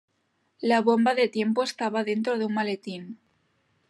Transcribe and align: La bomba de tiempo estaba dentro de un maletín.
La 0.61 0.81
bomba 0.81 1.13
de 1.13 1.27
tiempo 1.29 1.61
estaba 1.61 2.03
dentro 2.03 2.39
de 2.39 2.45
un 2.45 2.55
maletín. 2.55 3.19